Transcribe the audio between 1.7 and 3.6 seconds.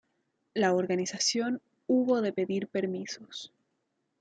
hubo de pedir permisos.